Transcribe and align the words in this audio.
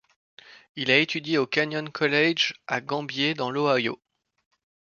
Il 0.75 0.89
a 0.89 0.97
étudié 0.97 1.37
au 1.37 1.45
Kenyon 1.45 1.85
College 1.93 2.55
à 2.65 2.81
Gambier 2.81 3.35
dans 3.35 3.51
l'Ohio. 3.51 4.01